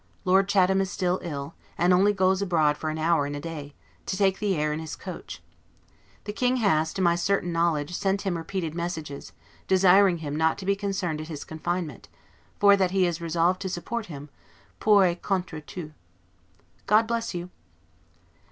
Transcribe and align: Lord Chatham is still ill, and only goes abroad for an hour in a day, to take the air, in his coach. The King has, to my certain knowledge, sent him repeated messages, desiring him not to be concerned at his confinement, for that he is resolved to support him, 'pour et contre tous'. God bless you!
Lord 0.25 0.49
Chatham 0.49 0.81
is 0.81 0.89
still 0.89 1.19
ill, 1.21 1.53
and 1.77 1.93
only 1.93 2.11
goes 2.11 2.41
abroad 2.41 2.75
for 2.75 2.89
an 2.89 2.97
hour 2.97 3.27
in 3.27 3.35
a 3.35 3.39
day, 3.39 3.75
to 4.07 4.17
take 4.17 4.39
the 4.39 4.55
air, 4.55 4.73
in 4.73 4.79
his 4.79 4.95
coach. 4.95 5.43
The 6.23 6.33
King 6.33 6.55
has, 6.57 6.91
to 6.95 7.03
my 7.03 7.13
certain 7.13 7.51
knowledge, 7.51 7.93
sent 7.93 8.23
him 8.23 8.35
repeated 8.35 8.73
messages, 8.73 9.31
desiring 9.67 10.17
him 10.17 10.35
not 10.35 10.57
to 10.57 10.65
be 10.65 10.75
concerned 10.75 11.21
at 11.21 11.27
his 11.27 11.43
confinement, 11.43 12.09
for 12.59 12.75
that 12.75 12.89
he 12.89 13.05
is 13.05 13.21
resolved 13.21 13.61
to 13.61 13.69
support 13.69 14.07
him, 14.07 14.29
'pour 14.79 15.03
et 15.05 15.21
contre 15.21 15.61
tous'. 15.61 15.93
God 16.87 17.05
bless 17.05 17.35
you! 17.35 17.51